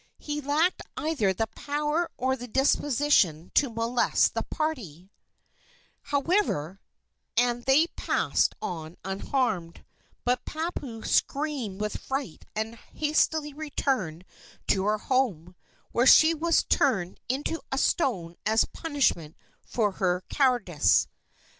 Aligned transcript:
He 0.17 0.41
lacked 0.41 0.81
either 0.97 1.31
the 1.31 1.45
power 1.45 2.09
or 2.17 2.35
the 2.35 2.47
disposition 2.47 3.51
to 3.53 3.69
molest 3.69 4.33
the 4.33 4.41
party, 4.41 5.11
however, 6.01 6.81
and 7.37 7.63
they 7.65 7.85
passed 7.85 8.55
on 8.63 8.97
unharmed; 9.05 9.85
but 10.25 10.43
Papau 10.43 11.01
screamed 11.05 11.81
with 11.81 11.97
fright 12.01 12.45
and 12.55 12.77
hastily 12.77 13.53
returned 13.53 14.25
to 14.69 14.85
her 14.85 14.97
home, 14.97 15.55
where 15.91 16.07
she 16.07 16.33
was 16.33 16.63
turned 16.63 17.19
into 17.29 17.61
a 17.71 17.77
stone 17.77 18.37
as 18.43 18.63
a 18.63 18.67
punishment 18.69 19.37
for 19.63 19.91
her 20.01 20.23
cowardice. 20.29 21.05